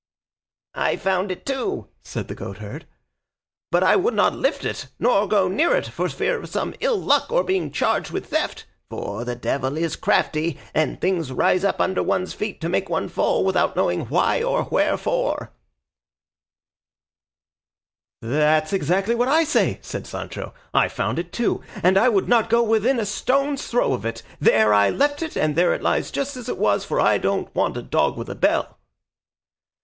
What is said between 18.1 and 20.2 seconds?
"That's exactly what I say," said